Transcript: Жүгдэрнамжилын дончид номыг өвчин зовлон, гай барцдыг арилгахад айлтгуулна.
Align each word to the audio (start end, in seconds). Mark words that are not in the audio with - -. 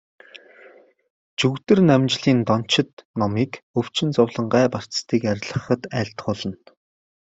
Жүгдэрнамжилын 1.39 2.39
дончид 2.47 2.91
номыг 3.19 3.51
өвчин 3.79 4.09
зовлон, 4.15 4.45
гай 4.55 4.65
барцдыг 4.73 5.21
арилгахад 5.31 5.81
айлтгуулна. 5.97 6.57